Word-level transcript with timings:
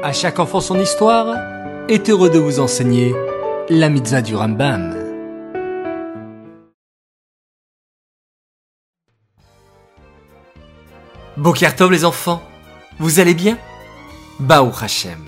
À 0.00 0.12
chaque 0.12 0.38
enfant 0.38 0.60
son 0.60 0.78
histoire 0.78 1.34
est 1.88 2.08
heureux 2.08 2.30
de 2.30 2.38
vous 2.38 2.60
enseigner 2.60 3.16
la 3.68 3.88
mitzvah 3.88 4.22
du 4.22 4.36
Rambam. 4.36 4.94
Bokertov 11.36 11.90
les 11.90 12.04
enfants, 12.04 12.40
vous 13.00 13.18
allez 13.18 13.34
bien? 13.34 13.58
Baou 14.38 14.70
Hashem. 14.80 15.18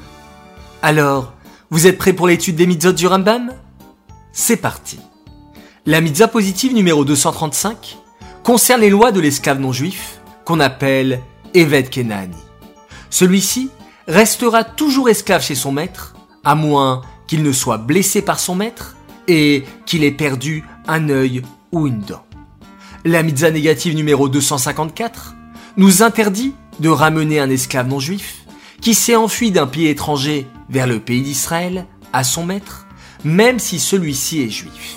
Alors, 0.82 1.32
vous 1.70 1.88
êtes 1.88 1.98
prêts 1.98 2.12
pour 2.12 2.28
l'étude 2.28 2.54
des 2.54 2.68
mitzvot 2.68 2.92
du 2.92 3.08
Rambam? 3.08 3.52
C'est 4.32 4.56
parti. 4.56 5.00
La 5.84 6.00
mitzvah 6.00 6.28
positive 6.28 6.74
numéro 6.74 7.04
235 7.04 7.98
concerne 8.44 8.82
les 8.82 8.90
lois 8.90 9.10
de 9.10 9.18
l'esclave 9.18 9.58
non 9.58 9.72
juif 9.72 10.20
qu'on 10.44 10.60
appelle 10.60 11.20
Evet 11.54 11.90
Kenani. 11.90 12.36
Celui-ci 13.10 13.70
restera 14.10 14.64
toujours 14.64 15.08
esclave 15.08 15.42
chez 15.42 15.54
son 15.54 15.70
maître, 15.70 16.16
à 16.42 16.56
moins 16.56 17.02
qu'il 17.28 17.44
ne 17.44 17.52
soit 17.52 17.78
blessé 17.78 18.22
par 18.22 18.40
son 18.40 18.56
maître 18.56 18.96
et 19.28 19.64
qu'il 19.86 20.02
ait 20.02 20.10
perdu 20.10 20.64
un 20.88 21.08
œil 21.08 21.42
ou 21.70 21.86
une 21.86 22.00
dent. 22.00 22.24
La 23.04 23.22
mitzvah 23.22 23.52
négative 23.52 23.94
numéro 23.94 24.28
254 24.28 25.36
nous 25.76 26.02
interdit 26.02 26.54
de 26.80 26.88
ramener 26.88 27.38
un 27.38 27.50
esclave 27.50 27.86
non 27.86 28.00
juif 28.00 28.44
qui 28.80 28.94
s'est 28.94 29.14
enfui 29.14 29.52
d'un 29.52 29.68
pays 29.68 29.86
étranger 29.86 30.48
vers 30.68 30.88
le 30.88 30.98
pays 30.98 31.22
d'Israël 31.22 31.86
à 32.12 32.24
son 32.24 32.44
maître, 32.44 32.86
même 33.22 33.60
si 33.60 33.78
celui-ci 33.78 34.42
est 34.42 34.50
juif. 34.50 34.96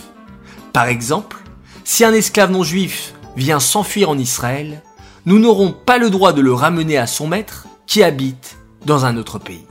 Par 0.73 0.88
exemple, 0.88 1.38
si 1.84 2.04
un 2.04 2.13
esclave 2.13 2.52
non 2.52 2.63
juif 2.63 3.13
vient 3.38 3.59
s'enfuir 3.59 4.09
en 4.09 4.18
Israël, 4.18 4.82
nous 5.27 5.38
n'aurons 5.38 5.71
pas 5.71 5.99
le 5.99 6.09
droit 6.09 6.34
de 6.34 6.41
le 6.41 6.54
ramener 6.54 6.98
à 6.98 7.05
son 7.05 7.27
maître 7.27 7.68
qui 7.85 8.02
habite 8.02 8.57
dans 8.85 9.05
un 9.05 9.17
autre 9.17 9.39
pays. 9.39 9.65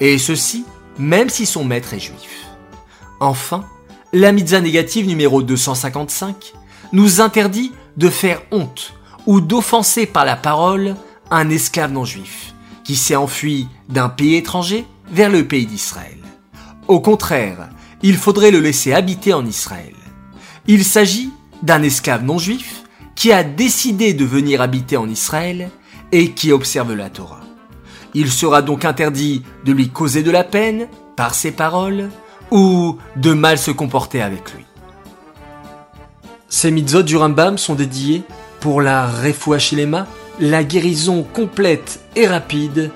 Et 0.00 0.18
ceci, 0.18 0.64
même 0.98 1.28
si 1.28 1.46
son 1.46 1.64
maître 1.64 1.94
est 1.94 2.00
juif. 2.00 2.46
Enfin, 3.20 3.64
la 4.12 4.32
mitzvah 4.32 4.60
négative 4.60 5.06
numéro 5.06 5.42
255 5.42 6.52
nous 6.92 7.20
interdit 7.20 7.72
de 7.96 8.08
faire 8.08 8.42
honte 8.50 8.94
ou 9.26 9.40
d'offenser 9.40 10.06
par 10.06 10.24
la 10.24 10.36
parole 10.36 10.96
un 11.30 11.48
esclave 11.50 11.92
non 11.92 12.04
juif 12.04 12.54
qui 12.84 12.96
s'est 12.96 13.16
enfui 13.16 13.68
d'un 13.88 14.08
pays 14.08 14.34
étranger 14.34 14.84
vers 15.10 15.30
le 15.30 15.46
pays 15.46 15.66
d'Israël. 15.66 16.18
Au 16.88 17.00
contraire, 17.00 17.68
il 18.02 18.16
faudrait 18.16 18.50
le 18.50 18.60
laisser 18.60 18.92
habiter 18.92 19.32
en 19.32 19.46
Israël. 19.46 19.94
Il 20.66 20.84
s'agit 20.84 21.30
d'un 21.62 21.82
esclave 21.82 22.24
non 22.24 22.38
juif 22.38 22.82
qui 23.14 23.32
a 23.32 23.44
décidé 23.44 24.14
de 24.14 24.24
venir 24.24 24.60
habiter 24.60 24.96
en 24.96 25.08
Israël 25.08 25.70
et 26.10 26.32
qui 26.32 26.52
observe 26.52 26.94
la 26.94 27.08
Torah. 27.08 27.40
Il 28.14 28.30
sera 28.30 28.62
donc 28.62 28.84
interdit 28.84 29.42
de 29.64 29.72
lui 29.72 29.88
causer 29.88 30.22
de 30.22 30.30
la 30.30 30.44
peine 30.44 30.88
par 31.16 31.34
ses 31.34 31.52
paroles 31.52 32.10
ou 32.50 32.98
de 33.16 33.32
mal 33.32 33.58
se 33.58 33.70
comporter 33.70 34.20
avec 34.22 34.52
lui. 34.52 34.64
Ces 36.48 36.70
mitzvot 36.70 37.02
du 37.02 37.16
Rambam 37.16 37.56
sont 37.56 37.74
dédiés 37.74 38.22
pour 38.60 38.82
la 38.82 39.06
Refoua 39.06 39.58
la 40.38 40.64
guérison 40.64 41.22
complète 41.22 42.00
et 42.14 42.26
rapide 42.26 42.90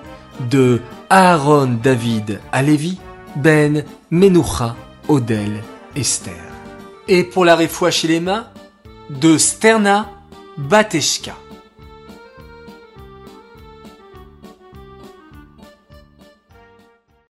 de 0.50 0.80
Aaron 1.08 1.78
David 1.82 2.40
Alevi, 2.52 2.98
Ben 3.36 3.84
Menucha 4.10 4.76
Odel 5.08 5.62
Esther. 5.94 6.34
Et 7.08 7.24
pour 7.24 7.44
la 7.44 7.56
Refoua 7.56 7.90
de 9.08 9.38
Sterna 9.38 10.10
Bateshka. 10.58 11.34